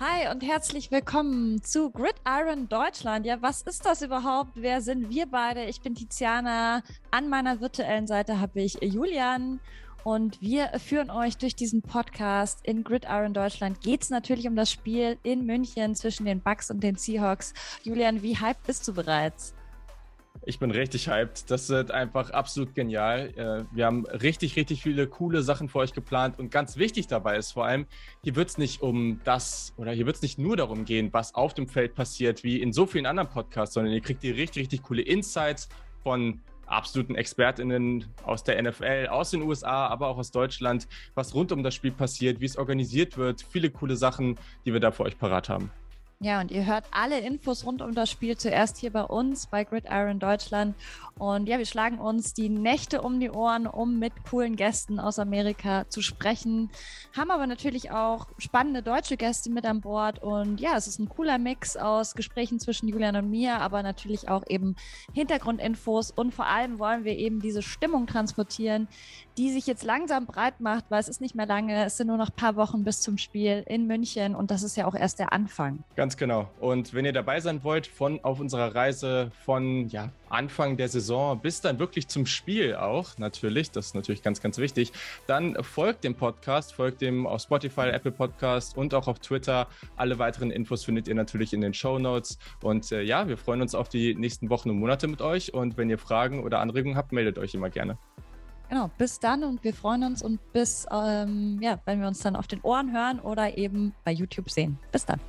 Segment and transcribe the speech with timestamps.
[0.00, 3.26] Hi und herzlich willkommen zu Gridiron Deutschland.
[3.26, 4.52] Ja, was ist das überhaupt?
[4.54, 5.64] Wer sind wir beide?
[5.64, 6.84] Ich bin Tiziana.
[7.10, 9.58] An meiner virtuellen Seite habe ich Julian.
[10.04, 12.60] Und wir führen euch durch diesen Podcast.
[12.62, 16.84] In Gridiron Deutschland geht es natürlich um das Spiel in München zwischen den Bucks und
[16.84, 17.52] den Seahawks.
[17.82, 19.52] Julian, wie hyped bist du bereits?
[20.44, 21.50] Ich bin richtig hyped.
[21.50, 23.30] Das wird einfach absolut genial.
[23.36, 26.38] Äh, wir haben richtig, richtig viele coole Sachen für euch geplant.
[26.38, 27.86] Und ganz wichtig dabei ist vor allem,
[28.22, 31.34] hier wird es nicht um das oder hier wird es nicht nur darum gehen, was
[31.34, 34.62] auf dem Feld passiert, wie in so vielen anderen Podcasts, sondern ihr kriegt hier richtig,
[34.62, 35.68] richtig coole Insights
[36.02, 41.52] von absoluten ExpertInnen aus der NFL, aus den USA, aber auch aus Deutschland, was rund
[41.52, 43.42] um das Spiel passiert, wie es organisiert wird.
[43.42, 45.70] Viele coole Sachen, die wir da für euch parat haben.
[46.20, 49.62] Ja, und ihr hört alle Infos rund um das Spiel zuerst hier bei uns bei
[49.62, 50.74] Gridiron Deutschland.
[51.16, 55.20] Und ja, wir schlagen uns die Nächte um die Ohren, um mit coolen Gästen aus
[55.20, 56.70] Amerika zu sprechen.
[57.16, 60.20] Haben aber natürlich auch spannende deutsche Gäste mit an Bord.
[60.20, 64.28] Und ja, es ist ein cooler Mix aus Gesprächen zwischen Julian und mir, aber natürlich
[64.28, 64.74] auch eben
[65.12, 66.10] Hintergrundinfos.
[66.10, 68.88] Und vor allem wollen wir eben diese Stimmung transportieren,
[69.36, 71.84] die sich jetzt langsam breit macht, weil es ist nicht mehr lange.
[71.84, 74.34] Es sind nur noch ein paar Wochen bis zum Spiel in München.
[74.34, 75.84] Und das ist ja auch erst der Anfang.
[75.96, 76.48] Ganz Ganz genau.
[76.58, 81.38] Und wenn ihr dabei sein wollt von auf unserer Reise von ja, Anfang der Saison
[81.38, 84.90] bis dann wirklich zum Spiel auch, natürlich, das ist natürlich ganz, ganz wichtig,
[85.26, 89.68] dann folgt dem Podcast, folgt dem auf Spotify, Apple Podcast und auch auf Twitter.
[89.96, 92.38] Alle weiteren Infos findet ihr natürlich in den Show Notes.
[92.62, 95.52] Und äh, ja, wir freuen uns auf die nächsten Wochen und Monate mit euch.
[95.52, 97.98] Und wenn ihr Fragen oder Anregungen habt, meldet euch immer gerne.
[98.70, 102.34] Genau, bis dann und wir freuen uns und bis, ähm, ja, wenn wir uns dann
[102.34, 104.78] auf den Ohren hören oder eben bei YouTube sehen.
[104.90, 105.20] Bis dann.